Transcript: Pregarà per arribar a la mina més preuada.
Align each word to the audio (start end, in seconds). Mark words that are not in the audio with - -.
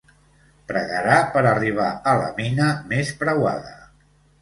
Pregarà 0.71 1.19
per 1.35 1.45
arribar 1.51 1.91
a 2.01 2.17
la 2.25 2.33
mina 2.43 2.73
més 2.91 3.17
preuada. 3.25 3.81